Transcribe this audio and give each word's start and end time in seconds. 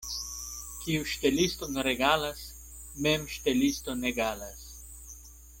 Kiu 0.85 1.03
ŝteliston 1.11 1.77
regalas, 1.89 2.41
mem 3.07 3.29
ŝteliston 3.37 4.05
egalas. 4.15 4.69